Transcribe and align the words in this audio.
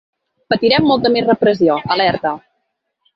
Patirem 0.53 0.87
molta 0.91 1.11
més 1.17 1.27
repressió, 1.27 1.75
alerta. 1.97 2.33